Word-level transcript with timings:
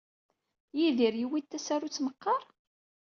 Yidir 0.77 1.13
yewwi-d 1.17 1.47
tasarut 1.51 1.97
meqqar? 2.05 2.43